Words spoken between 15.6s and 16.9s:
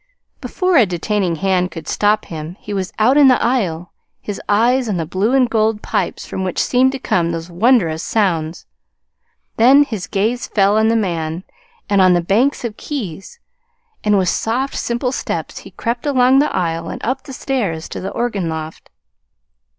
crept along the aisle